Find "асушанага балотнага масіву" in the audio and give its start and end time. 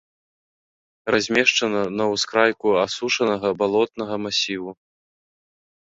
2.87-4.71